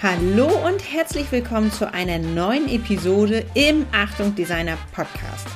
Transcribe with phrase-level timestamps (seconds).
[0.00, 5.48] Hallo und herzlich willkommen zu einer neuen Episode im Achtung Designer Podcast.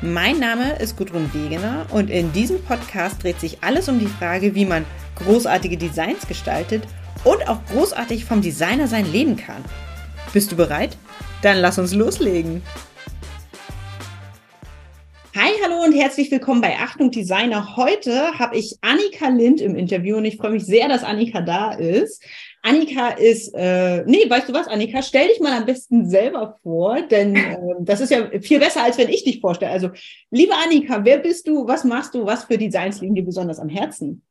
[0.00, 4.54] Mein Name ist Gudrun Wegener und in diesem Podcast dreht sich alles um die Frage,
[4.54, 4.86] wie man
[5.16, 6.84] großartige Designs gestaltet
[7.24, 9.62] und auch großartig vom Designer sein leben kann.
[10.32, 10.96] Bist du bereit?
[11.42, 12.62] Dann lass uns loslegen.
[15.36, 17.76] Hi, hallo und herzlich willkommen bei Achtung Designer.
[17.76, 21.72] Heute habe ich Annika Lind im Interview und ich freue mich sehr, dass Annika da
[21.72, 22.24] ist.
[22.62, 27.00] Annika ist, äh, nee, weißt du was, Annika, stell dich mal am besten selber vor,
[27.02, 29.72] denn äh, das ist ja viel besser, als wenn ich dich vorstelle.
[29.72, 29.90] Also,
[30.30, 33.68] liebe Annika, wer bist du, was machst du, was für Designs liegen dir besonders am
[33.68, 34.22] Herzen?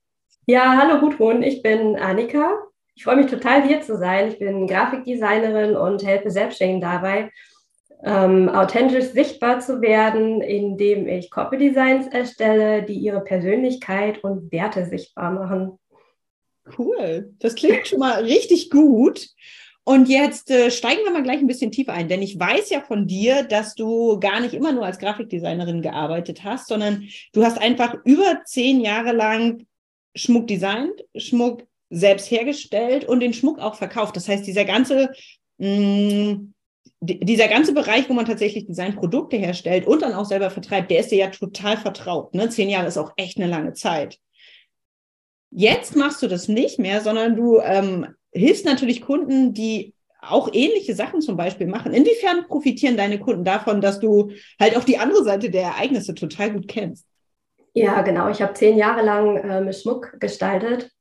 [0.45, 2.51] Ja, hallo Gudrun, ich bin Annika.
[2.95, 4.27] Ich freue mich total, hier zu sein.
[4.27, 7.31] Ich bin Grafikdesignerin und helfe Selbstständigen dabei,
[8.03, 14.85] ähm, authentisch sichtbar zu werden, indem ich Copy Designs erstelle, die ihre Persönlichkeit und Werte
[14.85, 15.79] sichtbar machen.
[16.77, 17.33] Cool.
[17.39, 19.27] Das klingt schon mal richtig gut.
[19.89, 22.81] Und jetzt äh, steigen wir mal gleich ein bisschen tiefer ein, denn ich weiß ja
[22.81, 27.59] von dir, dass du gar nicht immer nur als Grafikdesignerin gearbeitet hast, sondern du hast
[27.59, 29.65] einfach über zehn Jahre lang
[30.15, 34.15] Schmuck designt, Schmuck selbst hergestellt und den Schmuck auch verkauft.
[34.15, 35.09] Das heißt, dieser ganze,
[35.57, 36.53] mh, mm,
[37.01, 41.11] dieser ganze Bereich, wo man tatsächlich Designprodukte herstellt und dann auch selber vertreibt, der ist
[41.11, 42.35] dir ja total vertraut.
[42.35, 42.49] Ne?
[42.49, 44.19] Zehn Jahre ist auch echt eine lange Zeit.
[45.51, 50.93] Jetzt machst du das nicht mehr, sondern du ähm, hilfst natürlich Kunden, die auch ähnliche
[50.95, 51.93] Sachen zum Beispiel machen.
[51.93, 56.51] Inwiefern profitieren deine Kunden davon, dass du halt auch die andere Seite der Ereignisse total
[56.51, 57.05] gut kennst?
[57.73, 58.29] Ja, genau.
[58.29, 60.91] Ich habe zehn Jahre lang ähm, Schmuck gestaltet.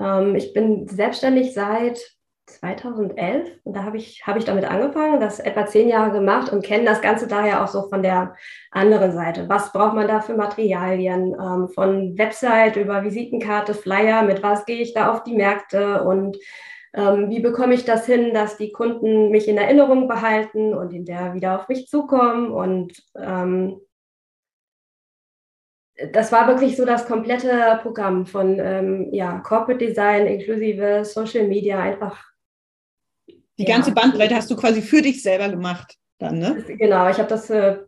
[0.00, 2.15] Ähm, ich bin selbstständig seit
[2.46, 6.64] 2011 und da habe ich, hab ich damit angefangen, das etwa zehn Jahre gemacht und
[6.64, 8.34] kenne das Ganze daher auch so von der
[8.70, 9.48] anderen Seite.
[9.48, 11.34] Was braucht man da für Materialien?
[11.34, 16.36] Ähm, von Website über Visitenkarte, Flyer, mit was gehe ich da auf die Märkte und
[16.94, 21.04] ähm, wie bekomme ich das hin, dass die Kunden mich in Erinnerung behalten und in
[21.04, 23.80] der wieder auf mich zukommen und ähm,
[26.12, 31.80] das war wirklich so das komplette Programm von ähm, ja, Corporate Design inklusive Social Media,
[31.80, 32.35] einfach
[33.58, 33.74] die ja.
[33.74, 36.64] ganze Bandbreite hast du quasi für dich selber gemacht dann, ne?
[36.66, 37.78] Genau, ich habe das äh,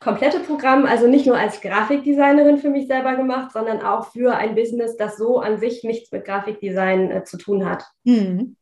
[0.00, 4.54] komplette Programm, also nicht nur als Grafikdesignerin für mich selber gemacht, sondern auch für ein
[4.54, 7.84] Business, das so an sich nichts mit Grafikdesign äh, zu tun hat.
[8.04, 8.56] Hm.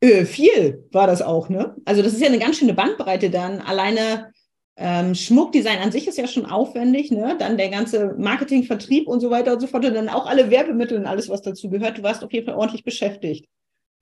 [0.00, 1.76] Äh, viel war das auch, ne?
[1.84, 3.60] Also das ist ja eine ganz schöne Bandbreite dann.
[3.60, 4.32] Alleine
[4.76, 7.36] ähm, Schmuckdesign an sich ist ja schon aufwendig, ne?
[7.38, 10.50] Dann der ganze Marketing, Vertrieb und so weiter und so fort und dann auch alle
[10.50, 11.98] Werbemittel und alles, was dazu gehört.
[11.98, 13.46] Du warst auf jeden Fall ordentlich beschäftigt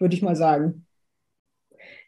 [0.00, 0.86] würde ich mal sagen.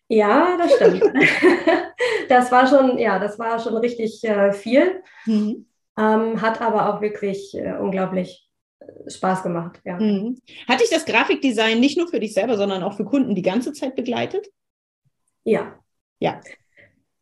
[0.09, 1.03] Ja, das stimmt.
[2.29, 5.03] das war schon, ja, das war schon richtig äh, viel.
[5.27, 5.67] Mhm.
[5.99, 8.49] Ähm, hat aber auch wirklich äh, unglaublich
[8.81, 9.81] äh, Spaß gemacht.
[9.85, 9.99] Ja.
[9.99, 10.41] Mhm.
[10.69, 13.73] Hat dich das Grafikdesign nicht nur für dich selber, sondern auch für Kunden die ganze
[13.73, 14.49] Zeit begleitet?
[15.45, 15.79] Ja.
[16.19, 16.41] Ja.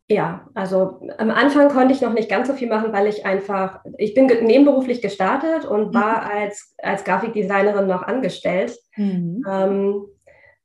[0.09, 3.79] Ja, also am Anfang konnte ich noch nicht ganz so viel machen, weil ich einfach,
[3.97, 6.31] ich bin nebenberuflich gestartet und war mhm.
[6.33, 8.77] als, als Grafikdesignerin noch angestellt.
[8.97, 9.45] Mhm.
[9.49, 10.07] Ähm,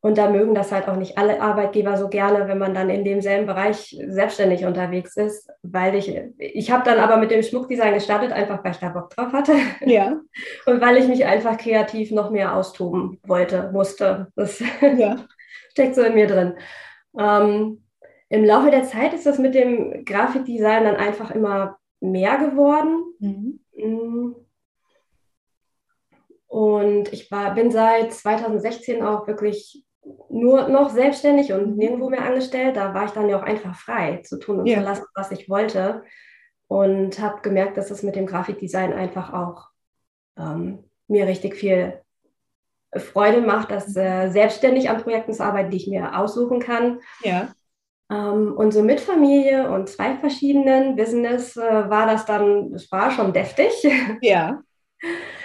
[0.05, 3.03] und da mögen das halt auch nicht alle Arbeitgeber so gerne, wenn man dann in
[3.03, 8.31] demselben Bereich selbstständig unterwegs ist, weil ich, ich habe dann aber mit dem Schmuckdesign gestartet,
[8.31, 9.53] einfach weil ich da Bock drauf hatte.
[9.83, 10.21] Ja.
[10.67, 14.27] Und weil ich mich einfach kreativ noch mehr austoben wollte, musste.
[14.35, 14.59] Das
[14.95, 15.25] ja.
[15.71, 16.53] steckt so in mir drin.
[17.17, 17.83] Ähm,
[18.29, 23.05] Im Laufe der Zeit ist das mit dem Grafikdesign dann einfach immer mehr geworden.
[23.17, 23.59] Mhm.
[23.75, 24.35] Mm.
[26.45, 29.84] Und ich war, bin seit 2016 auch wirklich
[30.29, 32.75] nur noch selbstständig und nirgendwo mehr angestellt.
[32.75, 34.77] Da war ich dann ja auch einfach frei zu tun und ja.
[34.77, 36.03] zu lassen, was ich wollte.
[36.67, 39.67] Und habe gemerkt, dass es mit dem Grafikdesign einfach auch
[40.37, 42.01] ähm, mir richtig viel
[42.95, 47.01] Freude macht, dass äh, selbstständig an Projekten zu arbeiten, die ich mir aussuchen kann.
[47.23, 47.53] Ja.
[48.09, 53.11] Ähm, und so mit Familie und zwei verschiedenen Business äh, war das dann, es war
[53.11, 53.71] schon deftig.
[54.21, 54.61] Ja.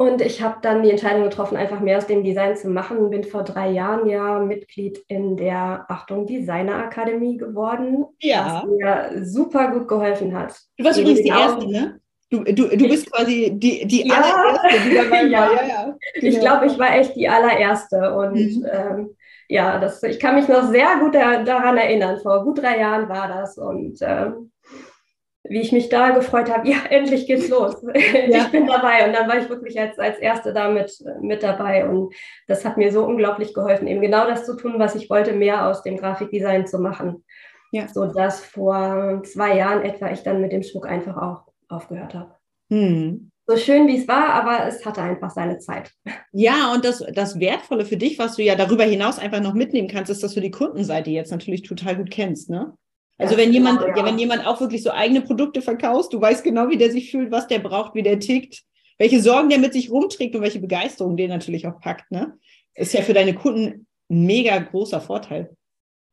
[0.00, 3.10] Und ich habe dann die Entscheidung getroffen, einfach mehr aus dem Design zu machen.
[3.10, 8.62] Bin vor drei Jahren ja Mitglied in der Achtung Designer Akademie geworden, ja.
[8.62, 10.58] was mir super gut geholfen hat.
[10.78, 12.00] Du warst übrigens die Erste, ne?
[12.30, 14.14] Du, du, du bist quasi die, die ja.
[14.14, 15.40] allererste, die dabei ja.
[15.40, 15.52] war.
[15.52, 15.84] Ja, ja.
[15.84, 15.96] Genau.
[16.34, 18.14] Ich glaube, ich war echt die allererste.
[18.14, 18.66] Und mhm.
[18.72, 19.16] ähm,
[19.48, 22.18] ja, das, ich kann mich noch sehr gut da, daran erinnern.
[22.22, 23.58] Vor gut drei Jahren war das.
[23.58, 24.50] Und ähm,
[25.50, 27.76] wie ich mich da gefreut habe, ja, endlich geht's los.
[28.28, 28.44] Ja.
[28.44, 29.06] Ich bin dabei.
[29.06, 31.88] Und dann war ich wirklich als, als Erste da mit, mit dabei.
[31.88, 32.14] Und
[32.46, 35.66] das hat mir so unglaublich geholfen, eben genau das zu tun, was ich wollte, mehr
[35.66, 37.24] aus dem Grafikdesign zu machen.
[37.72, 37.88] Ja.
[37.88, 42.34] So dass vor zwei Jahren etwa ich dann mit dem Schmuck einfach auch aufgehört habe.
[42.72, 43.32] Hm.
[43.48, 45.90] so schön wie es war, aber es hatte einfach seine Zeit.
[46.30, 49.88] Ja, und das, das Wertvolle für dich, was du ja darüber hinaus einfach noch mitnehmen
[49.88, 52.72] kannst, ist, dass du die Kundenseite jetzt natürlich total gut kennst, ne?
[53.20, 54.04] Also wenn genau, jemand, ja.
[54.04, 57.30] wenn jemand auch wirklich so eigene Produkte verkauft, du weißt genau, wie der sich fühlt,
[57.30, 58.62] was der braucht, wie der tickt,
[58.98, 62.38] welche Sorgen der mit sich rumträgt und welche Begeisterung der natürlich auch packt, ne?
[62.74, 65.54] Ist ja für deine Kunden ein mega großer Vorteil.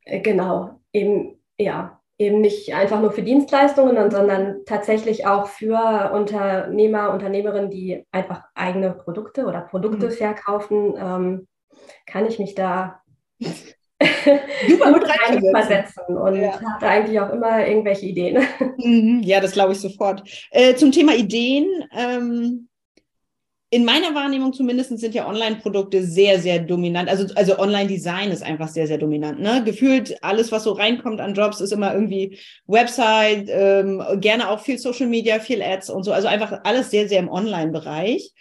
[0.03, 7.13] Äh, genau, eben, ja, eben nicht einfach nur für Dienstleistungen, sondern tatsächlich auch für Unternehmer,
[7.13, 10.11] Unternehmerinnen, die einfach eigene Produkte oder Produkte mhm.
[10.11, 11.47] verkaufen, ähm,
[12.05, 13.01] kann ich mich da
[14.69, 15.07] Super gut
[15.51, 16.59] versetzen und ja.
[16.59, 18.45] hatte eigentlich auch immer irgendwelche Ideen.
[18.77, 20.23] Mhm, ja, das glaube ich sofort.
[20.51, 21.65] Äh, zum Thema Ideen.
[21.97, 22.67] Ähm,
[23.69, 27.09] in meiner Wahrnehmung zumindest sind ja Online-Produkte sehr, sehr dominant.
[27.09, 29.39] Also, also Online-Design ist einfach sehr, sehr dominant.
[29.39, 29.61] Ne?
[29.65, 32.37] Gefühlt alles, was so reinkommt an Jobs, ist immer irgendwie
[32.67, 36.13] Website, ähm, gerne auch viel Social Media, viel Ads und so.
[36.13, 38.31] Also einfach alles sehr, sehr im Online-Bereich.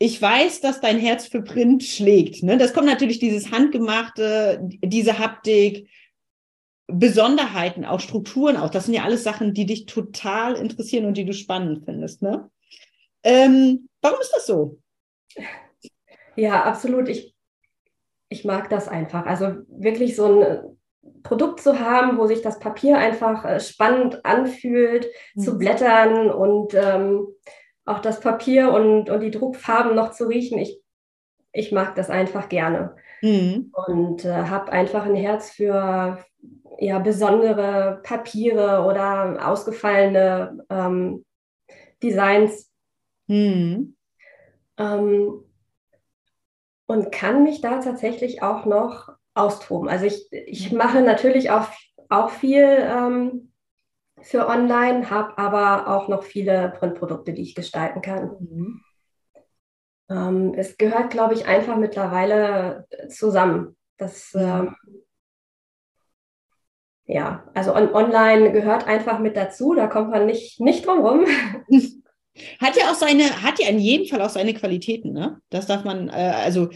[0.00, 2.42] Ich weiß, dass dein Herz für Print schlägt.
[2.44, 2.56] Ne?
[2.56, 5.88] Das kommt natürlich dieses Handgemachte, diese Haptik,
[6.86, 8.70] Besonderheiten, auch Strukturen auch.
[8.70, 12.22] Das sind ja alles Sachen, die dich total interessieren und die du spannend findest.
[12.22, 12.48] Ne?
[13.22, 14.78] Ähm, warum ist das so?
[16.36, 17.08] Ja, absolut.
[17.08, 17.34] Ich,
[18.28, 19.26] ich mag das einfach.
[19.26, 20.78] Also wirklich so ein
[21.22, 25.40] Produkt zu haben, wo sich das Papier einfach äh, spannend anfühlt, mhm.
[25.40, 27.26] zu blättern und ähm,
[27.88, 30.58] auch das Papier und, und die Druckfarben noch zu riechen.
[30.58, 30.80] Ich,
[31.52, 32.96] ich mag das einfach gerne.
[33.22, 33.72] Mhm.
[33.86, 36.18] Und äh, habe einfach ein Herz für
[36.78, 41.24] ja, besondere Papiere oder ausgefallene ähm,
[42.02, 42.68] Designs
[43.28, 43.94] Mhm.
[44.78, 45.44] Ähm,
[46.86, 49.88] und kann mich da tatsächlich auch noch austoben.
[49.88, 50.78] Also ich, ich mhm.
[50.78, 51.68] mache natürlich auch,
[52.08, 53.47] auch viel ähm,
[54.22, 58.36] für online, habe aber auch noch viele Printprodukte, die ich gestalten kann.
[58.40, 58.80] Mhm.
[60.10, 63.76] Ähm, es gehört, glaube ich, einfach mittlerweile zusammen.
[63.98, 64.74] Das, ähm,
[67.04, 71.26] ja, also on online gehört einfach mit dazu, da kommt man nicht, nicht drum rum.
[72.60, 75.40] Hat ja auch seine, hat ja in jedem Fall auch seine Qualitäten, ne?
[75.50, 76.68] Das darf man, äh, also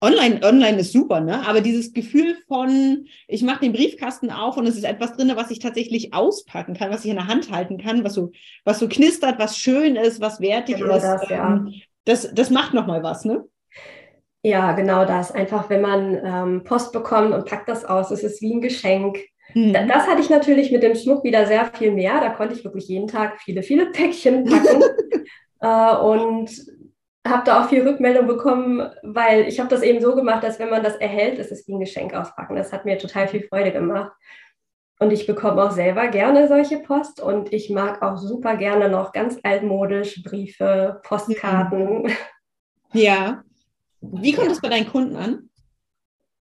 [0.00, 1.46] online, online ist super, ne?
[1.46, 5.50] Aber dieses Gefühl von, ich mache den Briefkasten auf und es ist etwas drin, was
[5.50, 8.30] ich tatsächlich auspacken kann, was ich in der Hand halten kann, was so,
[8.64, 11.02] was so knistert, was schön ist, was wertig genau ist.
[11.02, 11.56] Das, ja.
[11.56, 11.74] Ähm,
[12.04, 13.44] das, das macht nochmal was, ne?
[14.42, 15.32] Ja, genau das.
[15.32, 19.18] Einfach, wenn man ähm, Post bekommt und packt das aus, es ist wie ein Geschenk.
[19.54, 19.72] Mhm.
[19.72, 22.20] Das hatte ich natürlich mit dem Schmuck wieder sehr viel mehr.
[22.20, 24.82] Da konnte ich wirklich jeden Tag viele, viele Päckchen packen.
[25.60, 26.50] äh, und
[27.26, 30.70] habe da auch viel Rückmeldung bekommen, weil ich habe das eben so gemacht, dass wenn
[30.70, 32.56] man das erhält, ist es wie ein Geschenk auspacken.
[32.56, 34.12] Das hat mir total viel Freude gemacht.
[35.00, 39.12] Und ich bekomme auch selber gerne solche Post und ich mag auch super gerne noch
[39.12, 42.10] ganz altmodisch Briefe, Postkarten.
[42.92, 43.44] Ja.
[44.00, 45.50] Wie kommt es bei deinen Kunden an?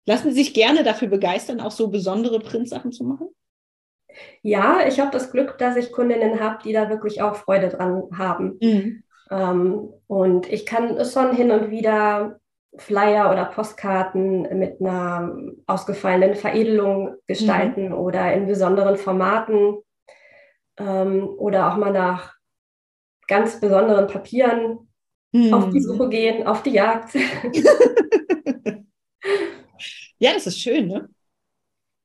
[0.06, 3.28] Lassen Sie sich gerne dafür begeistern, auch so besondere Printsachen zu machen?
[4.42, 8.04] Ja, ich habe das Glück, dass ich Kundinnen habe, die da wirklich auch Freude dran
[8.18, 8.58] haben.
[8.62, 9.04] Mhm.
[9.30, 12.40] Ähm, und ich kann schon hin und wieder
[12.78, 15.36] Flyer oder Postkarten mit einer
[15.66, 17.94] ausgefallenen Veredelung gestalten mhm.
[17.94, 19.78] oder in besonderen Formaten
[20.78, 22.36] ähm, oder auch mal nach
[23.28, 24.90] ganz besonderen Papieren
[25.32, 25.54] mhm.
[25.54, 27.16] auf die Suche gehen, auf die Jagd.
[30.20, 31.10] Ja, das ist schön, ne?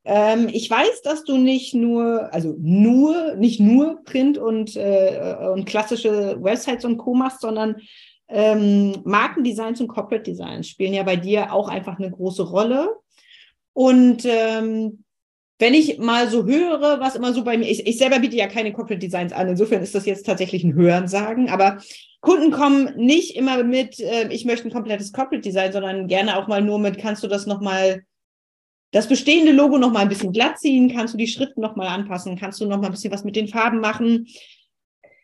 [0.05, 5.65] Ähm, ich weiß, dass du nicht nur, also nur, nicht nur Print und, äh, und
[5.65, 7.15] klassische Websites und Co.
[7.15, 7.77] machst, sondern
[8.29, 12.89] ähm, Markendesigns und Corporate Designs spielen ja bei dir auch einfach eine große Rolle.
[13.75, 15.05] Und ähm,
[15.59, 18.49] wenn ich mal so höre, was immer so bei mir, ich, ich selber biete ja
[18.49, 21.79] keine Corporate Designs an, insofern ist das jetzt tatsächlich ein Hörensagen, aber
[22.21, 26.49] Kunden kommen nicht immer mit, äh, ich möchte ein komplettes Corporate Design, sondern gerne auch
[26.49, 28.03] mal nur mit, kannst du das nochmal,
[28.93, 32.61] das bestehende Logo nochmal ein bisschen glatt ziehen, kannst du die Schriften nochmal anpassen, kannst
[32.61, 34.29] du nochmal ein bisschen was mit den Farben machen.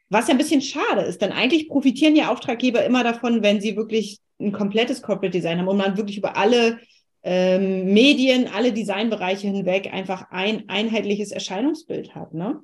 [0.08, 3.76] Was ja ein bisschen schade ist, denn eigentlich profitieren ja Auftraggeber immer davon, wenn sie
[3.76, 6.78] wirklich ein komplettes Corporate Design haben und man wirklich über alle
[7.22, 12.32] ähm, Medien, alle Designbereiche hinweg einfach ein einheitliches Erscheinungsbild hat.
[12.32, 12.60] Ne?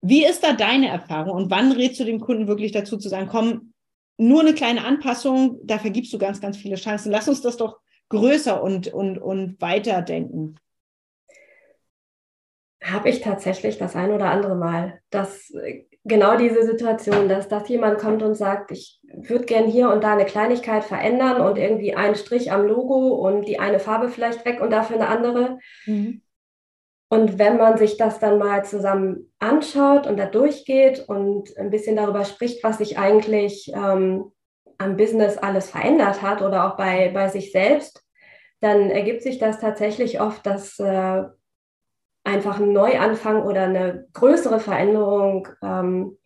[0.00, 3.28] Wie ist da deine Erfahrung und wann rätst du dem Kunden wirklich dazu zu sagen,
[3.30, 3.74] komm,
[4.16, 7.12] nur eine kleine Anpassung, da vergibst du ganz, ganz viele Chancen.
[7.12, 10.56] Lass uns das doch größer und, und, und weiter denken.
[12.82, 15.52] Habe ich tatsächlich das ein oder andere Mal, dass
[16.04, 20.12] genau diese Situation, dass, dass jemand kommt und sagt, ich würde gern hier und da
[20.12, 24.60] eine Kleinigkeit verändern und irgendwie einen Strich am Logo und die eine Farbe vielleicht weg
[24.60, 25.58] und dafür eine andere.
[25.86, 26.22] Mhm.
[27.10, 31.96] Und wenn man sich das dann mal zusammen anschaut und da durchgeht und ein bisschen
[31.96, 34.32] darüber spricht, was sich eigentlich ähm,
[34.78, 38.04] am Business alles verändert hat oder auch bei, bei sich selbst,
[38.60, 41.22] dann ergibt sich das tatsächlich oft, dass äh,
[42.24, 46.18] einfach ein Neuanfang oder eine größere Veränderung ähm,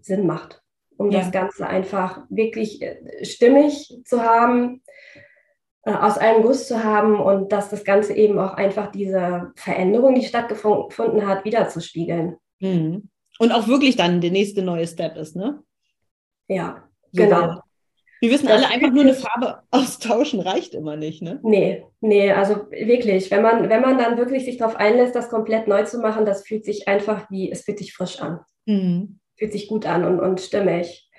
[0.00, 0.62] Sinn macht,
[0.96, 1.20] um ja.
[1.20, 4.82] das Ganze einfach wirklich äh, stimmig zu haben,
[5.84, 10.14] äh, aus einem Guss zu haben und dass das Ganze eben auch einfach diese Veränderung,
[10.14, 12.36] die stattgefunden hat, wiederzuspiegeln.
[12.60, 13.08] Mhm.
[13.38, 15.62] Und auch wirklich dann der nächste neue Step ist, ne?
[16.48, 17.60] Ja, so genau.
[18.22, 21.40] Wir wissen alle einfach nur eine Farbe austauschen reicht immer nicht, ne?
[21.42, 25.66] Nee, nee, also wirklich, wenn man, wenn man dann wirklich sich darauf einlässt, das komplett
[25.66, 28.38] neu zu machen, das fühlt sich einfach wie, es fühlt sich frisch an.
[28.64, 29.18] Mhm.
[29.36, 31.10] Fühlt sich gut an und, und stimmig.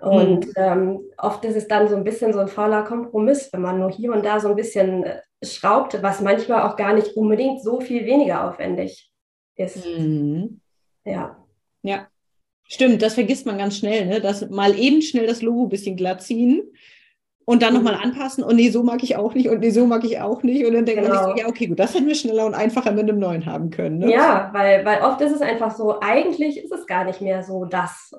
[0.00, 0.52] Und mhm.
[0.56, 3.92] ähm, oft ist es dann so ein bisschen so ein fauler Kompromiss, wenn man nur
[3.92, 7.80] hier und da so ein bisschen äh, schraubt, was manchmal auch gar nicht unbedingt so
[7.80, 9.12] viel weniger aufwendig
[9.54, 9.86] ist.
[9.86, 10.60] Mhm.
[11.04, 11.36] Ja.
[11.82, 12.08] Ja.
[12.68, 14.20] Stimmt, das vergisst man ganz schnell, ne?
[14.20, 16.62] Dass mal eben schnell das Logo ein bisschen glatt ziehen
[17.46, 18.02] und dann nochmal mhm.
[18.02, 20.66] anpassen und nee, so mag ich auch nicht und nee, so mag ich auch nicht.
[20.66, 21.14] Und dann denkt genau.
[21.14, 23.70] sich so, ja, okay, gut, das hätten wir schneller und einfacher mit einem neuen haben
[23.70, 24.00] können.
[24.00, 24.12] Ne?
[24.12, 27.64] Ja, weil, weil oft ist es einfach so, eigentlich ist es gar nicht mehr so
[27.64, 28.10] das.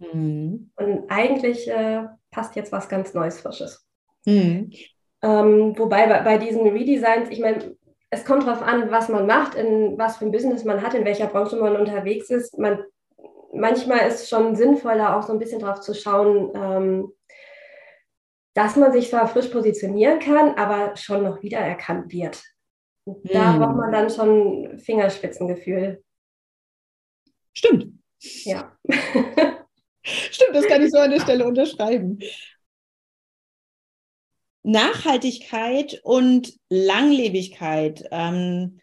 [0.00, 0.72] Mhm.
[0.74, 3.86] Und eigentlich äh, passt jetzt was ganz Neues, Frisches.
[4.26, 4.72] Mhm.
[5.22, 7.76] Ähm, wobei bei, bei diesen Redesigns, ich meine,
[8.10, 11.04] es kommt darauf an, was man macht, in was für ein Business man hat, in
[11.04, 12.58] welcher Branche man unterwegs ist.
[12.58, 12.80] Man,
[13.52, 17.12] manchmal ist es schon sinnvoller, auch so ein bisschen darauf zu schauen, ähm,
[18.54, 22.42] dass man sich zwar frisch positionieren kann, aber schon noch wiedererkannt wird.
[23.04, 23.60] Da hm.
[23.60, 26.02] braucht man dann schon Fingerspitzengefühl.
[27.54, 27.98] Stimmt.
[28.44, 28.76] Ja.
[30.04, 32.18] Stimmt, das kann ich so an der Stelle unterschreiben.
[34.64, 38.04] Nachhaltigkeit und Langlebigkeit.
[38.10, 38.80] Ähm,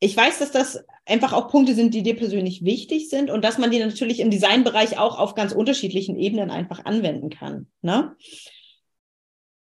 [0.00, 3.58] ich weiß, dass das einfach auch Punkte sind, die dir persönlich wichtig sind und dass
[3.58, 7.66] man die natürlich im Designbereich auch auf ganz unterschiedlichen Ebenen einfach anwenden kann.
[7.82, 8.16] Ne?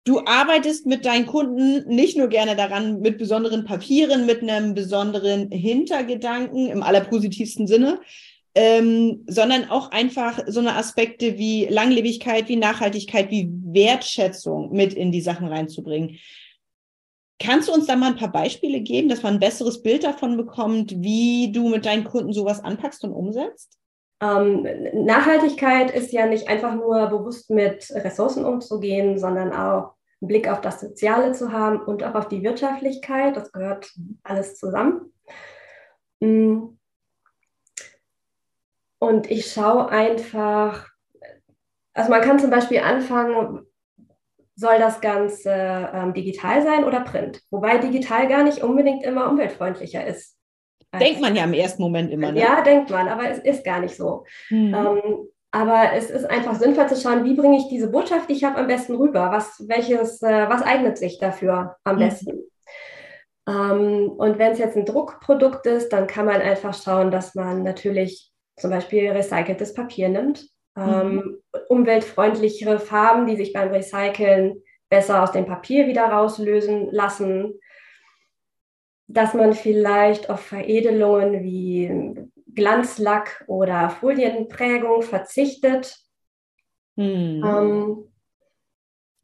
[0.06, 5.52] Du arbeitest mit deinen Kunden nicht nur gerne daran mit besonderen Papieren, mit einem besonderen
[5.52, 8.00] Hintergedanken im allerpositivsten Sinne,
[8.56, 15.12] ähm, sondern auch einfach so eine Aspekte wie Langlebigkeit, wie Nachhaltigkeit, wie Wertschätzung mit in
[15.12, 16.18] die Sachen reinzubringen.
[17.42, 20.36] Kannst du uns da mal ein paar Beispiele geben, dass man ein besseres Bild davon
[20.36, 23.80] bekommt, wie du mit deinen Kunden sowas anpackst und umsetzt?
[24.22, 30.50] Ähm, Nachhaltigkeit ist ja nicht einfach nur bewusst mit Ressourcen umzugehen, sondern auch einen Blick
[30.50, 33.38] auf das Soziale zu haben und auch auf die Wirtschaftlichkeit.
[33.38, 33.90] Das gehört
[34.24, 35.14] alles zusammen.
[36.20, 36.78] Mm.
[39.02, 40.90] Und ich schaue einfach,
[41.94, 43.66] also man kann zum Beispiel anfangen,
[44.60, 47.42] soll das Ganze ähm, digital sein oder print?
[47.50, 50.36] Wobei digital gar nicht unbedingt immer umweltfreundlicher ist.
[51.00, 52.32] Denkt man ja im ersten Moment immer.
[52.32, 52.42] Ne?
[52.42, 54.26] Ja, denkt man, aber es ist gar nicht so.
[54.50, 54.74] Mhm.
[54.74, 55.02] Ähm,
[55.52, 58.58] aber es ist einfach sinnvoll zu schauen, wie bringe ich diese Botschaft, die ich habe,
[58.58, 59.32] am besten rüber?
[59.32, 62.00] Was, welches, äh, was eignet sich dafür am mhm.
[62.00, 62.40] besten?
[63.48, 67.64] Ähm, und wenn es jetzt ein Druckprodukt ist, dann kann man einfach schauen, dass man
[67.64, 70.50] natürlich zum Beispiel recyceltes Papier nimmt
[70.80, 71.38] ähm, mhm.
[71.68, 77.60] umweltfreundlichere Farben, die sich beim Recyceln besser aus dem Papier wieder rauslösen lassen,
[79.08, 82.16] dass man vielleicht auf Veredelungen wie
[82.54, 85.98] Glanzlack oder Folienprägung verzichtet.
[86.96, 87.44] Mhm.
[87.46, 88.09] Ähm,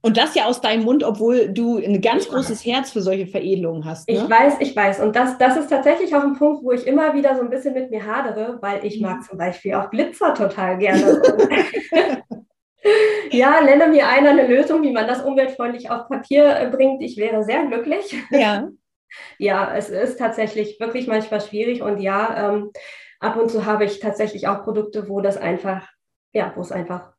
[0.06, 3.86] und das ja aus deinem Mund, obwohl du ein ganz großes Herz für solche Veredelungen
[3.86, 4.08] hast.
[4.08, 4.14] Ne?
[4.14, 5.00] Ich weiß, ich weiß.
[5.00, 7.74] Und das, das ist tatsächlich auch ein Punkt, wo ich immer wieder so ein bisschen
[7.74, 9.22] mit mir hadere, weil ich mag mhm.
[9.24, 11.24] zum Beispiel auch Glitzer total gerne.
[13.32, 17.02] ja, nenne mir einer eine Lösung, wie man das umweltfreundlich auf Papier äh, bringt.
[17.02, 18.16] Ich wäre sehr glücklich.
[18.30, 18.70] Ja.
[19.40, 21.82] ja, es ist tatsächlich wirklich manchmal schwierig.
[21.82, 22.70] Und ja, ähm,
[23.20, 25.90] ab und zu habe ich tatsächlich auch Produkte, wo das einfach,
[26.32, 27.15] ja, wo es einfach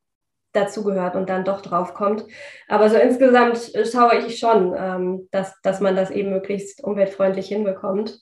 [0.56, 2.24] dazugehört und dann doch drauf kommt.
[2.68, 8.20] Aber so insgesamt schaue ich schon, ähm, dass, dass man das eben möglichst umweltfreundlich hinbekommt.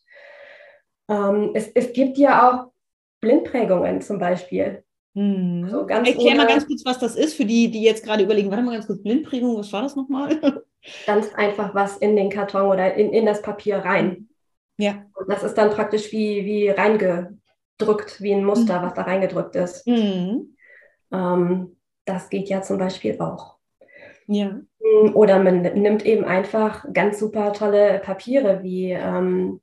[1.08, 2.72] Ähm, es, es gibt ja auch
[3.20, 4.84] Blindprägungen zum Beispiel.
[5.14, 5.68] Hm.
[5.70, 8.64] So Erklär mal ganz kurz, was das ist, für die, die jetzt gerade überlegen, warte
[8.64, 10.62] mal ganz kurz, Blindprägung, was war das nochmal?
[11.06, 14.28] Ganz einfach was in den Karton oder in, in das Papier rein.
[14.76, 15.06] Ja.
[15.14, 18.84] Und das ist dann praktisch wie, wie reingedrückt, wie ein Muster, mhm.
[18.84, 19.86] was da reingedrückt ist.
[19.86, 20.56] Mhm.
[21.10, 21.74] Ähm,
[22.04, 23.56] das geht ja zum Beispiel auch.
[24.26, 24.61] Ja.
[24.80, 29.61] Mm, oder man nimmt eben einfach ganz super tolle Papiere wie ähm,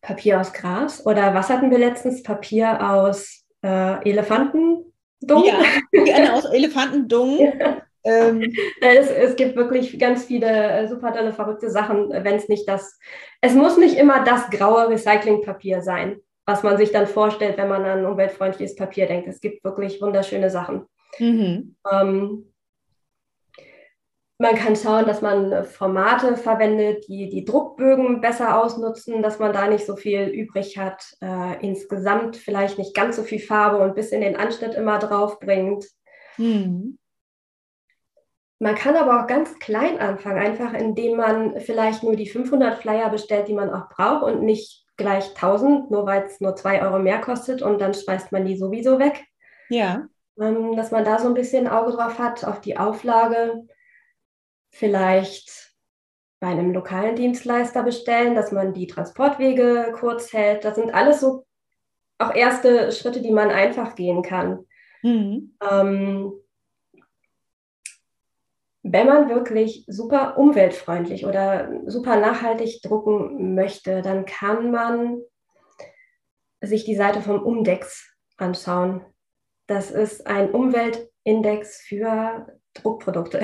[0.00, 2.22] Papier aus Gras oder was hatten wir letztens?
[2.22, 4.84] Papier aus äh, Elefantendung.
[5.20, 5.60] Ja,
[5.92, 7.38] gerne aus Elefantendung.
[7.40, 7.82] ja.
[8.04, 12.68] ähm, es, es, gibt wirklich ganz viele äh, super tolle, verrückte Sachen, wenn es nicht
[12.68, 12.98] das,
[13.40, 17.84] es muss nicht immer das graue Recyclingpapier sein, was man sich dann vorstellt, wenn man
[17.84, 19.28] an umweltfreundliches Papier denkt.
[19.28, 20.86] Es gibt wirklich wunderschöne Sachen.
[21.18, 21.76] Mhm.
[21.92, 22.54] Ähm,
[24.38, 29.68] man kann schauen, dass man Formate verwendet, die die Druckbögen besser ausnutzen, dass man da
[29.68, 34.10] nicht so viel übrig hat, äh, insgesamt vielleicht nicht ganz so viel Farbe und bis
[34.10, 35.84] in den Anschnitt immer drauf bringt.
[36.38, 36.98] Mhm.
[38.58, 43.10] Man kann aber auch ganz klein anfangen, einfach indem man vielleicht nur die 500 Flyer
[43.10, 46.98] bestellt, die man auch braucht und nicht gleich 1000, nur weil es nur 2 Euro
[46.98, 49.24] mehr kostet und dann schmeißt man die sowieso weg.
[49.70, 50.06] Ja.
[50.38, 53.66] Ähm, dass man da so ein bisschen Auge drauf hat, auf die Auflage
[54.70, 55.72] vielleicht
[56.40, 60.64] bei einem lokalen Dienstleister bestellen, dass man die Transportwege kurz hält.
[60.64, 61.46] Das sind alles so
[62.18, 64.64] auch erste Schritte, die man einfach gehen kann.
[65.02, 65.56] Mhm.
[65.68, 66.32] Ähm,
[68.82, 75.20] wenn man wirklich super umweltfreundlich oder super nachhaltig drucken möchte, dann kann man
[76.60, 79.04] sich die Seite vom Umdex anschauen.
[79.66, 83.42] Das ist ein Umweltindex für Druckprodukte.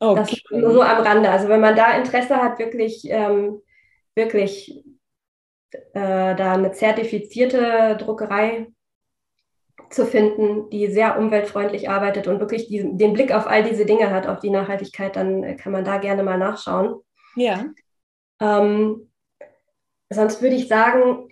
[0.00, 0.40] Okay.
[0.50, 1.28] Das nur so am Rande.
[1.28, 3.60] Also wenn man da Interesse hat, wirklich, ähm,
[4.14, 4.84] wirklich
[5.72, 8.68] äh, da eine zertifizierte Druckerei
[9.90, 14.10] zu finden, die sehr umweltfreundlich arbeitet und wirklich diesen, den Blick auf all diese Dinge
[14.10, 17.00] hat, auf die Nachhaltigkeit, dann kann man da gerne mal nachschauen.
[17.36, 17.64] Ja.
[18.40, 19.10] Ähm,
[20.10, 21.28] sonst würde ich sagen,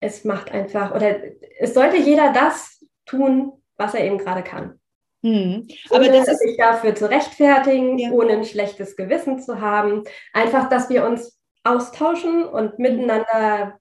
[0.00, 1.20] es macht einfach, oder
[1.58, 4.80] es sollte jeder das tun, was er eben gerade kann.
[5.24, 5.68] Hm.
[5.90, 8.10] Aber ohne das ist sich dafür zu rechtfertigen, ja.
[8.10, 10.02] ohne ein schlechtes Gewissen zu haben.
[10.32, 13.78] Einfach, dass wir uns austauschen und miteinander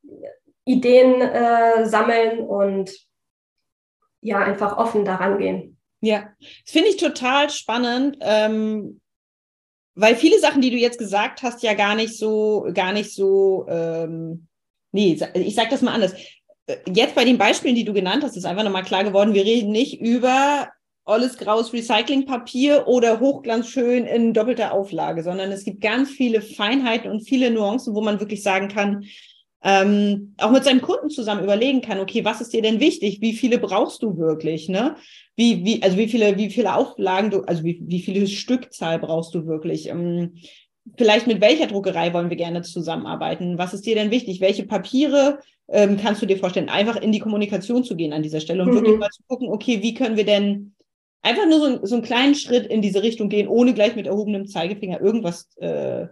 [0.65, 2.91] Ideen äh, sammeln und
[4.21, 5.77] ja, einfach offen daran gehen.
[6.01, 9.01] Ja, das finde ich total spannend, ähm,
[9.93, 13.65] weil viele Sachen, die du jetzt gesagt hast, ja gar nicht so, gar nicht so,
[13.67, 14.47] ähm,
[14.91, 16.13] nee, ich sage das mal anders.
[16.65, 19.45] Äh, jetzt bei den Beispielen, die du genannt hast, ist einfach nochmal klar geworden, wir
[19.45, 20.69] reden nicht über
[21.03, 27.27] alles graues Recyclingpapier oder hochglanzschön in doppelter Auflage, sondern es gibt ganz viele Feinheiten und
[27.27, 29.05] viele Nuancen, wo man wirklich sagen kann,
[29.63, 33.21] ähm, auch mit seinem Kunden zusammen überlegen kann, okay, was ist dir denn wichtig?
[33.21, 34.69] Wie viele brauchst du wirklich?
[34.69, 34.95] Ne?
[35.36, 39.36] Wie, wie, also wie viele, wie viele Auflagen du, also wie, wie viele Stückzahl brauchst
[39.36, 39.88] du wirklich?
[39.89, 40.36] Ähm,
[40.97, 43.58] vielleicht mit welcher Druckerei wollen wir gerne zusammenarbeiten?
[43.60, 44.41] Was ist dir denn wichtig?
[44.41, 46.69] Welche Papiere ähm, kannst du dir vorstellen?
[46.69, 48.76] Einfach in die Kommunikation zu gehen an dieser Stelle und mhm.
[48.76, 50.74] wirklich mal zu gucken, okay, wie können wir denn
[51.21, 54.47] einfach nur so, so einen kleinen Schritt in diese Richtung gehen, ohne gleich mit erhobenem
[54.47, 56.08] Zeigefinger irgendwas, äh,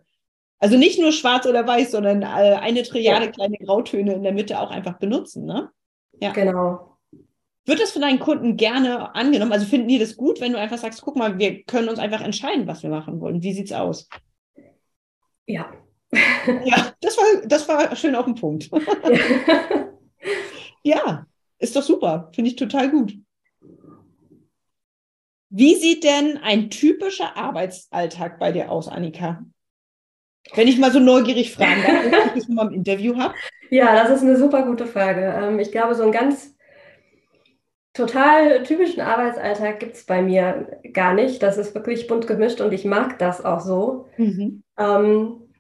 [0.60, 3.32] also nicht nur schwarz oder weiß, sondern äh, eine Triade ja.
[3.32, 5.70] kleine Grautöne in der Mitte auch einfach benutzen, ne?
[6.20, 6.32] Ja.
[6.34, 6.98] Genau.
[7.66, 9.54] Wird das von deinen Kunden gerne angenommen?
[9.54, 12.22] Also finden die das gut, wenn du einfach sagst, guck mal, wir können uns einfach
[12.22, 13.44] entscheiden, was wir machen wollen.
[13.44, 14.10] Wie sieht's aus?
[15.46, 15.72] Ja.
[16.12, 18.70] ja, das war, das war schön auf den Punkt.
[18.72, 19.88] ja,
[20.84, 21.26] ja
[21.60, 22.32] ist doch super.
[22.34, 23.14] Finde ich total gut.
[25.50, 29.44] Wie sieht denn ein typischer Arbeitsalltag bei dir aus, Annika?
[30.56, 33.34] Wenn ich mal so neugierig fragen darf, wenn ich das mal im Interview habe.
[33.72, 35.32] Ja, das ist eine super gute Frage.
[35.40, 36.56] Ähm, ich glaube, so einen ganz
[37.94, 41.44] total typischen Arbeitsalltag gibt es bei mir gar nicht.
[41.44, 44.08] Das ist wirklich bunt gemischt und ich mag das auch so.
[44.18, 44.64] Mhm.
[44.78, 45.52] Ähm,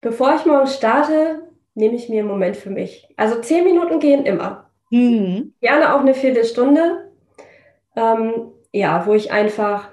[0.00, 1.42] bevor ich morgens starte,
[1.74, 3.08] nehme ich mir einen Moment für mich.
[3.16, 4.70] Also zehn Minuten gehen immer.
[4.90, 5.54] Mhm.
[5.60, 7.12] Gerne auch eine Viertelstunde.
[7.94, 9.88] Ähm, ja, wo ich einfach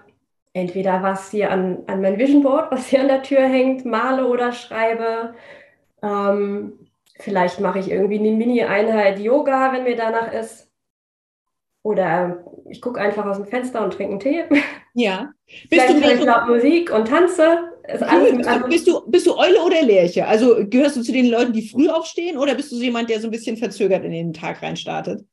[0.53, 4.27] entweder was hier an, an mein Vision Board, was hier an der Tür hängt, male
[4.27, 5.33] oder schreibe.
[6.01, 6.73] Ähm,
[7.19, 10.69] vielleicht mache ich irgendwie eine Mini-Einheit Yoga, wenn mir danach ist.
[11.81, 14.43] Oder ich gucke einfach aus dem Fenster und trinke einen Tee.
[14.95, 15.33] Ja.
[15.71, 17.71] Bist du ich laut Musik und tanze.
[17.99, 18.43] Cool.
[18.43, 20.27] Du, bist, du, bist du Eule oder Lerche?
[20.27, 23.27] Also gehörst du zu den Leuten, die früh aufstehen oder bist du jemand, der so
[23.27, 25.25] ein bisschen verzögert in den Tag reinstartet?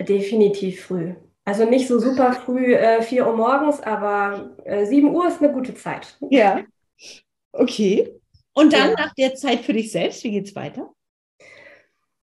[0.00, 1.14] Definitiv früh.
[1.44, 5.52] Also nicht so super früh, äh, 4 Uhr morgens, aber äh, 7 Uhr ist eine
[5.52, 6.16] gute Zeit.
[6.28, 6.60] Ja.
[7.52, 8.20] Okay.
[8.52, 8.96] Und dann ja.
[8.96, 10.92] nach der Zeit für dich selbst, wie geht es weiter?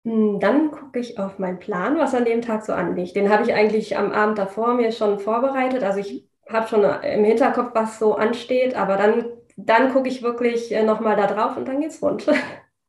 [0.05, 3.17] Hm, dann gucke ich auf meinen Plan, was an dem Tag so anliegt.
[3.17, 5.83] Den habe ich eigentlich am Abend davor mir schon vorbereitet.
[5.83, 9.25] Also ich habe schon im Hinterkopf, was so ansteht, aber dann,
[9.57, 12.27] dann gucke ich wirklich äh, nochmal da drauf und dann geht's rund.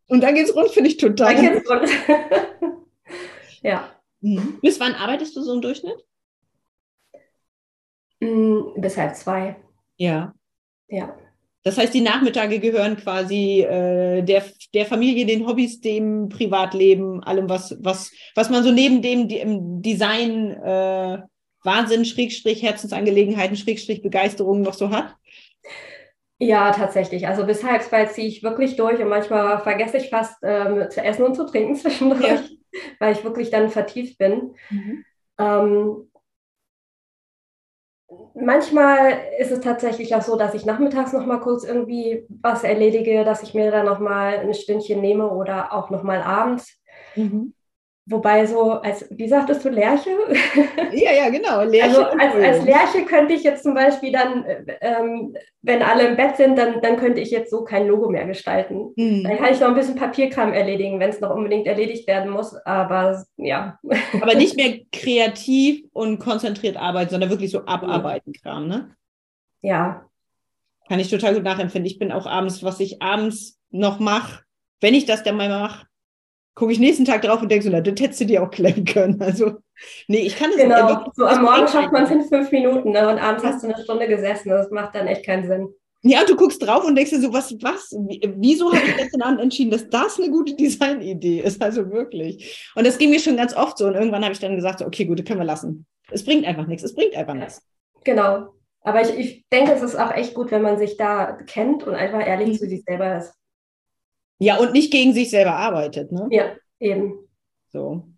[0.07, 1.33] Und dann geht's rund, finde ich total.
[1.33, 1.89] Dann geht's rund.
[3.61, 3.89] ja.
[4.23, 4.59] Mhm.
[4.61, 6.03] Bis wann arbeitest du so im Durchschnitt?
[8.21, 9.57] Mhm, bis halb zwei.
[9.97, 10.33] Ja.
[10.87, 11.15] Ja.
[11.63, 17.49] Das heißt, die Nachmittage gehören quasi äh, der, der Familie, den Hobbys, dem Privatleben, allem,
[17.49, 21.19] was, was, was man so neben dem, dem Design äh,
[21.63, 25.15] Wahnsinn, Schrägstrich, Herzensangelegenheiten, Schrägstrich, Begeisterung noch so hat?
[26.37, 27.27] Ja, tatsächlich.
[27.27, 31.01] Also bis halb zwei ziehe ich wirklich durch und manchmal vergesse ich fast ähm, zu
[31.01, 32.43] essen und zu trinken zwischendurch, ja.
[32.99, 34.55] weil ich wirklich dann vertieft bin.
[34.69, 35.05] Mhm.
[35.39, 36.09] Ähm,
[38.35, 43.23] manchmal ist es tatsächlich auch so, dass ich nachmittags noch mal kurz irgendwie was erledige,
[43.23, 46.79] dass ich mir dann noch mal ein Stündchen nehme oder auch noch mal abends.
[47.15, 47.53] Mhm.
[48.05, 50.09] Wobei so, als, wie sagtest du, Lerche?
[50.91, 51.63] Ja, ja, genau.
[51.63, 54.45] Lerche also als, als Lerche könnte ich jetzt zum Beispiel dann,
[54.81, 58.25] ähm, wenn alle im Bett sind, dann, dann könnte ich jetzt so kein Logo mehr
[58.25, 58.93] gestalten.
[58.95, 59.23] Mhm.
[59.23, 62.53] Dann kann ich noch ein bisschen Papierkram erledigen, wenn es noch unbedingt erledigt werden muss.
[62.65, 63.79] Aber ja.
[64.21, 68.95] Aber nicht mehr kreativ und konzentriert arbeiten, sondern wirklich so abarbeiten Kram, ne?
[69.61, 70.05] Ja.
[70.89, 71.89] Kann ich total gut nachempfinden.
[71.89, 74.43] Ich bin auch abends, was ich abends noch mache,
[74.81, 75.87] wenn ich das dann mal mache,
[76.55, 78.85] gucke ich nächsten Tag drauf und denke so, na, das hättest du dir auch klemmen
[78.85, 79.21] können.
[79.21, 79.57] Also,
[80.07, 80.65] nee, ich kann es nicht.
[80.65, 83.09] Genau, so am Morgen schafft man es in fünf Minuten ne?
[83.09, 84.49] und abends hast du eine Stunde gesessen.
[84.49, 85.69] Das macht dann echt keinen Sinn.
[86.05, 87.89] Ja, du guckst drauf und denkst dir so, was, was,
[88.35, 91.61] wieso habe ich gestern Abend entschieden, dass das eine gute Designidee ist?
[91.61, 92.69] Also wirklich.
[92.75, 93.87] Und das ging mir schon ganz oft so.
[93.87, 95.85] Und irgendwann habe ich dann gesagt, so, okay, gut, das können wir lassen.
[96.11, 96.83] Es bringt einfach nichts.
[96.83, 97.61] Es bringt einfach nichts.
[98.03, 98.49] Genau.
[98.81, 101.95] Aber ich, ich denke, es ist auch echt gut, wenn man sich da kennt und
[101.95, 102.53] einfach ehrlich mhm.
[102.55, 103.33] zu sich selber ist.
[104.43, 106.11] Ja, und nicht gegen sich selber arbeitet.
[106.11, 106.27] Ne?
[106.29, 107.13] Ja, eben.
[107.71, 108.09] So.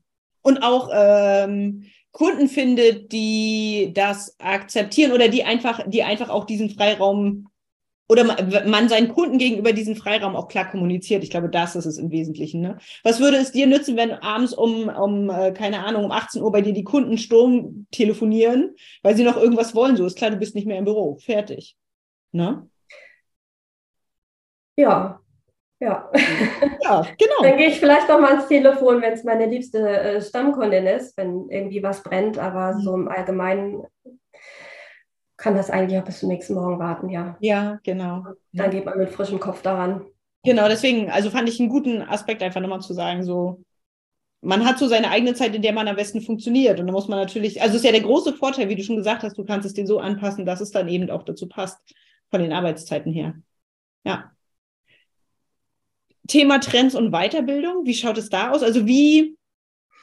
[0.41, 6.71] Und auch ähm, Kunden findet, die das akzeptieren oder die einfach, die einfach auch diesen
[6.71, 7.47] Freiraum
[8.09, 11.23] oder man, seinen Kunden gegenüber diesen Freiraum auch klar kommuniziert.
[11.23, 12.61] Ich glaube, das ist es im Wesentlichen.
[12.61, 12.77] Ne?
[13.03, 16.51] Was würde es dir nützen, wenn abends um, um, äh, keine Ahnung, um 18 Uhr
[16.51, 19.95] bei dir die Kunden Sturm telefonieren, weil sie noch irgendwas wollen?
[19.95, 21.17] So ist klar, du bist nicht mehr im Büro.
[21.17, 21.75] Fertig.
[22.31, 22.67] Ne?
[24.75, 25.21] Ja,
[25.79, 26.09] ja.
[26.83, 27.41] ja, genau.
[27.41, 31.17] Dann gehe ich vielleicht noch mal ans Telefon, wenn es meine liebste äh, Stammkundin ist,
[31.17, 32.81] wenn irgendwie was brennt, aber mhm.
[32.81, 33.83] so im Allgemeinen
[35.37, 37.37] kann das eigentlich auch bis zum nächsten Morgen warten, ja.
[37.41, 38.23] Ja, genau.
[38.53, 40.05] Dann geht man mit frischem Kopf daran.
[40.43, 43.61] Genau, deswegen, also fand ich einen guten Aspekt einfach nochmal zu sagen, so,
[44.41, 46.79] man hat so seine eigene Zeit, in der man am besten funktioniert.
[46.79, 49.23] Und da muss man natürlich, also ist ja der große Vorteil, wie du schon gesagt
[49.23, 51.79] hast, du kannst es dir so anpassen, dass es dann eben auch dazu passt,
[52.29, 53.33] von den Arbeitszeiten her.
[54.05, 54.34] Ja.
[56.27, 58.63] Thema Trends und Weiterbildung, wie schaut es da aus?
[58.63, 59.37] Also wie,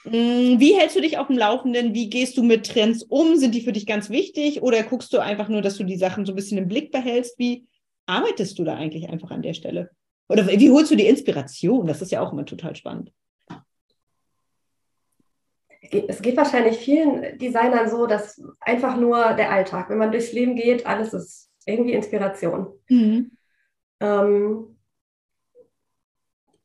[0.04, 1.94] mm, wie hältst du dich auf dem Laufenden?
[1.94, 3.36] Wie gehst du mit Trends um?
[3.36, 6.26] Sind die für dich ganz wichtig oder guckst du einfach nur, dass du die Sachen
[6.26, 7.38] so ein bisschen im Blick behältst?
[7.38, 7.66] Wie
[8.06, 9.90] arbeitest du da eigentlich einfach an der Stelle?
[10.28, 11.86] Oder wie holst du die Inspiration?
[11.86, 13.12] Das ist ja auch immer total spannend.
[15.90, 20.56] Es geht wahrscheinlich vielen Designern so, dass einfach nur der Alltag, wenn man durchs Leben
[20.56, 22.68] geht, alles ist irgendwie Inspiration.
[22.88, 23.32] Mhm.
[24.00, 24.71] Ähm,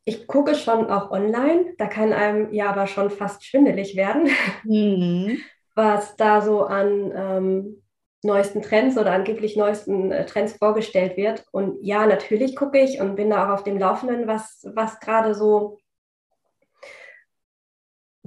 [0.08, 4.30] ich gucke schon auch online, da kann einem ja aber schon fast schwindelig werden,
[4.64, 5.40] mhm.
[5.76, 7.84] was da so an ähm,
[8.24, 11.46] neuesten Trends oder angeblich neuesten äh, Trends vorgestellt wird.
[11.52, 15.36] Und ja, natürlich gucke ich und bin da auch auf dem Laufenden, was, was gerade
[15.36, 15.78] so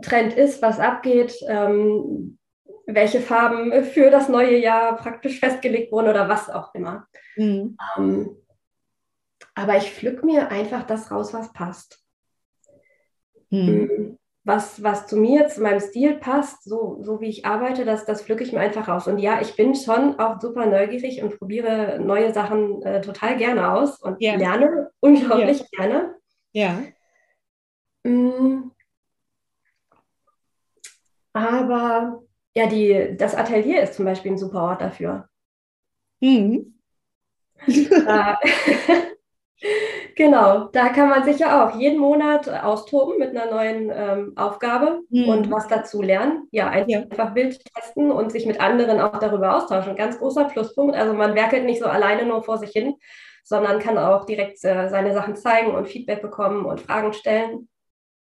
[0.02, 2.38] Trend ist, was abgeht, ähm,
[2.84, 7.06] welche Farben für das neue Jahr praktisch festgelegt wurden oder was auch immer.
[7.36, 7.78] Mhm.
[7.96, 8.36] Ähm,
[9.54, 12.02] aber ich pflück mir einfach das raus, was passt.
[13.50, 14.18] Hm.
[14.44, 18.22] Was, was zu mir, zu meinem Stil passt, so, so wie ich arbeite, das, das
[18.22, 19.06] pflücke ich mir einfach raus.
[19.06, 23.72] Und ja, ich bin schon auch super neugierig und probiere neue Sachen äh, total gerne
[23.72, 24.36] aus und ja.
[24.36, 25.66] lerne unglaublich ja.
[25.76, 26.14] gerne.
[26.52, 26.82] Ja.
[28.02, 28.70] Mm.
[31.32, 32.22] Aber
[32.54, 35.28] ja, die, das Atelier ist zum Beispiel ein super Ort dafür.
[36.20, 36.74] Mhm.
[37.66, 38.34] Äh,
[40.16, 45.02] Genau, da kann man sich ja auch jeden Monat austoben mit einer neuen ähm, Aufgabe
[45.10, 45.28] mhm.
[45.28, 46.48] und was dazu lernen.
[46.50, 47.24] Ja, einfach ja.
[47.26, 49.96] Bild testen und sich mit anderen auch darüber austauschen.
[49.96, 50.96] Ganz großer Pluspunkt.
[50.96, 52.94] Also man werkelt nicht so alleine nur vor sich hin,
[53.44, 57.68] sondern kann auch direkt äh, seine Sachen zeigen und Feedback bekommen und Fragen stellen.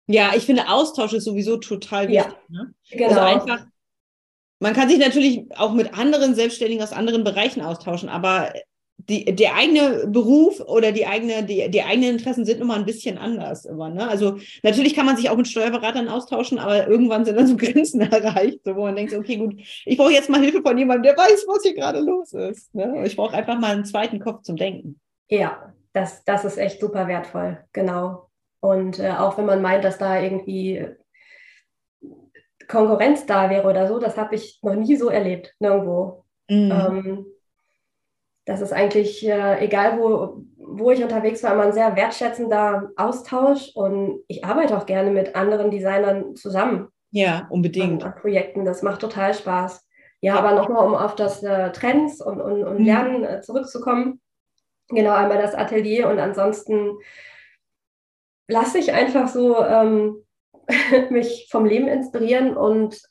[0.07, 2.33] Ja, ich finde, Austausch ist sowieso total wichtig.
[2.49, 2.73] Ja, ne?
[2.89, 3.07] genau.
[3.07, 3.65] Also einfach,
[4.59, 8.51] man kann sich natürlich auch mit anderen Selbstständigen aus anderen Bereichen austauschen, aber
[9.09, 13.17] die, der eigene Beruf oder die, eigene, die, die eigenen Interessen sind immer ein bisschen
[13.17, 13.89] anders immer.
[13.89, 14.07] Ne?
[14.07, 18.01] Also natürlich kann man sich auch mit Steuerberatern austauschen, aber irgendwann sind dann so Grenzen
[18.01, 21.17] erreicht, so, wo man denkt, okay, gut, ich brauche jetzt mal Hilfe von jemandem, der
[21.17, 22.73] weiß, was hier gerade los ist.
[22.75, 23.03] Ne?
[23.05, 24.99] Ich brauche einfach mal einen zweiten Kopf zum Denken.
[25.29, 28.29] Ja, das, das ist echt super wertvoll, genau.
[28.59, 30.85] Und äh, auch wenn man meint, dass da irgendwie
[32.67, 36.25] Konkurrenz da wäre oder so, das habe ich noch nie so erlebt, nirgendwo.
[36.49, 36.71] Mhm.
[36.71, 37.25] Ähm,
[38.45, 43.71] das ist eigentlich äh, egal, wo, wo ich unterwegs war, immer ein sehr wertschätzender Austausch
[43.75, 46.87] und ich arbeite auch gerne mit anderen Designern zusammen.
[47.11, 48.03] Ja, unbedingt.
[48.03, 49.87] An, Projekten, das macht total Spaß.
[50.21, 52.85] Ja, aber nochmal, um auf das äh, Trends und, und, und mhm.
[52.85, 54.21] Lernen äh, zurückzukommen.
[54.89, 56.97] Genau, einmal das Atelier und ansonsten
[58.47, 60.25] lasse ich einfach so ähm,
[61.09, 63.01] mich vom Leben inspirieren und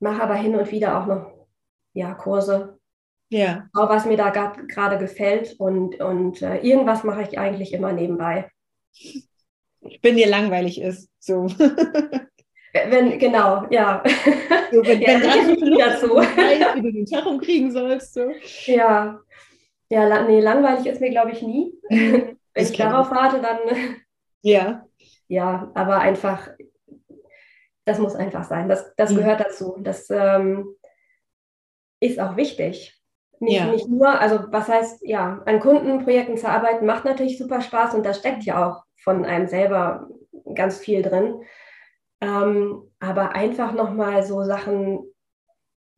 [0.00, 1.32] mache aber hin und wieder auch noch
[1.92, 2.75] ja, Kurse.
[3.28, 3.68] Ja.
[3.74, 8.50] Auch was mir da gerade gefällt und, und äh, irgendwas mache ich eigentlich immer nebenbei.
[10.02, 11.46] Wenn dir langweilig ist, so.
[12.72, 14.02] Wenn, genau, ja.
[14.70, 18.14] So, wenn, ja, wenn gerade so wie du den Tag umkriegen sollst.
[18.14, 18.32] So.
[18.66, 19.20] Ja.
[19.88, 21.72] Ja, nee, langweilig ist mir, glaube ich, nie.
[21.88, 23.58] Wenn ich darauf warte, dann.
[24.42, 24.84] Ja.
[25.28, 26.48] Ja, aber einfach,
[27.84, 28.68] das muss einfach sein.
[28.68, 29.16] Das, das mhm.
[29.18, 29.76] gehört dazu.
[29.80, 30.74] Das ähm,
[32.00, 33.00] ist auch wichtig.
[33.38, 33.66] Nicht, ja.
[33.66, 38.04] nicht nur, also was heißt, ja, an Kundenprojekten zu arbeiten macht natürlich super Spaß und
[38.04, 40.08] da steckt ja auch von einem selber
[40.54, 41.42] ganz viel drin.
[42.20, 45.04] Ähm, aber einfach nochmal so Sachen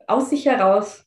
[0.06, 1.04] aus sich heraus.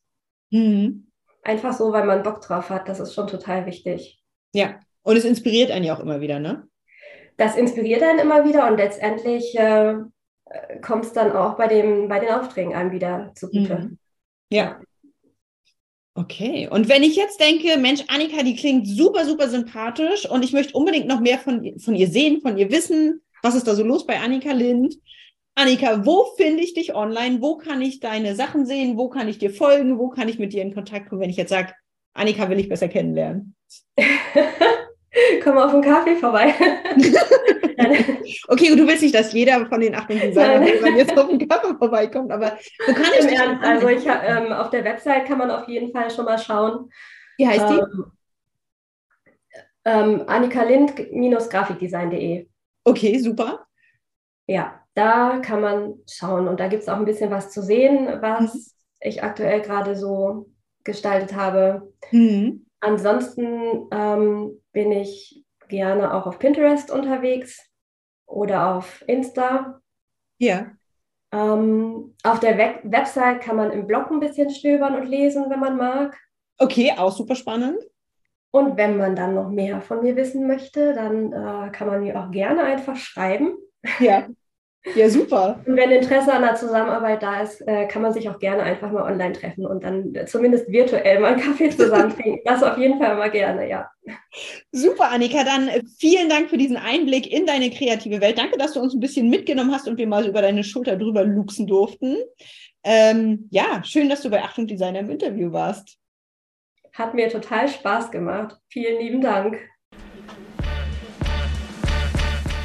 [0.51, 1.07] Mhm.
[1.43, 4.23] Einfach so, weil man Bock drauf hat, das ist schon total wichtig.
[4.53, 6.67] Ja, und es inspiriert einen ja auch immer wieder, ne?
[7.37, 9.95] Das inspiriert einen immer wieder und letztendlich äh,
[10.81, 13.75] kommt es dann auch bei, dem, bei den Aufträgen einem wieder zugute.
[13.75, 13.97] Mhm.
[14.51, 14.79] Ja.
[16.13, 20.51] Okay, und wenn ich jetzt denke, Mensch, Annika, die klingt super, super sympathisch und ich
[20.51, 23.83] möchte unbedingt noch mehr von, von ihr sehen, von ihr wissen, was ist da so
[23.83, 24.97] los bei Annika Lind?
[25.55, 27.41] Annika, wo finde ich dich online?
[27.41, 28.97] Wo kann ich deine Sachen sehen?
[28.97, 29.99] Wo kann ich dir folgen?
[29.99, 31.73] Wo kann ich mit dir in Kontakt kommen, wenn ich jetzt sage,
[32.13, 33.55] Annika will ich besser kennenlernen?
[35.43, 36.53] Komm auf einen Kaffee vorbei.
[38.47, 42.31] okay, du willst nicht, dass jeder von den acht Designern jetzt auf einen Kaffee vorbeikommt,
[42.31, 45.91] aber wo kann ich Ernst, Also ich ähm, auf der Website kann man auf jeden
[45.91, 46.89] Fall schon mal schauen.
[47.37, 47.79] Wie heißt die?
[47.79, 48.11] Ähm,
[49.83, 52.47] ähm, annikalind-grafikdesign.de.
[52.83, 53.65] Okay, super.
[54.47, 58.21] Ja, da kann man schauen und da gibt es auch ein bisschen was zu sehen,
[58.21, 58.59] was mhm.
[58.99, 60.49] ich aktuell gerade so
[60.83, 61.93] gestaltet habe.
[62.11, 62.65] Mhm.
[62.79, 67.70] Ansonsten ähm, bin ich gerne auch auf Pinterest unterwegs
[68.31, 69.81] oder auf Insta.
[70.39, 70.71] Ja.
[71.31, 75.59] Ähm, auf der Web Website kann man im Blog ein bisschen stöbern und lesen, wenn
[75.59, 76.17] man mag.
[76.57, 77.77] Okay, auch super spannend.
[78.51, 82.19] Und wenn man dann noch mehr von mir wissen möchte, dann äh, kann man mir
[82.19, 83.55] auch gerne einfach schreiben.
[83.99, 84.27] Ja.
[84.95, 85.61] Ja, super.
[85.65, 88.91] Und wenn Interesse an der Zusammenarbeit da ist, äh, kann man sich auch gerne einfach
[88.91, 92.39] mal online treffen und dann zumindest virtuell mal einen Kaffee zusammen trinken.
[92.45, 93.89] Das auf jeden Fall immer gerne, ja.
[94.71, 95.43] Super, Annika.
[95.43, 98.39] Dann äh, vielen Dank für diesen Einblick in deine kreative Welt.
[98.39, 100.97] Danke, dass du uns ein bisschen mitgenommen hast und wir mal so über deine Schulter
[100.97, 102.17] drüber luxen durften.
[102.83, 105.99] Ähm, ja, schön, dass du bei Achtung Designer im Interview warst.
[106.93, 108.57] Hat mir total Spaß gemacht.
[108.67, 109.59] Vielen lieben Dank.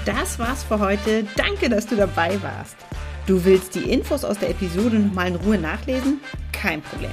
[0.06, 1.26] Das war's für heute.
[1.36, 2.76] Danke, dass du dabei warst.
[3.26, 6.20] Du willst die Infos aus der Episode nochmal in Ruhe nachlesen?
[6.52, 7.10] Kein Problem.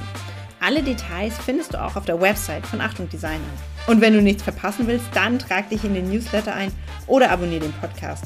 [0.60, 3.40] Alle Details findest du auch auf der Website von Achtung Designer.
[3.86, 6.72] Und wenn du nichts verpassen willst, dann trag dich in den Newsletter ein
[7.06, 8.24] oder abonniere den Podcast.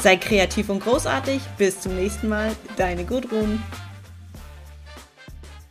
[0.00, 1.40] Sei kreativ und großartig.
[1.58, 2.56] Bis zum nächsten Mal.
[2.76, 3.62] Deine Gudrun.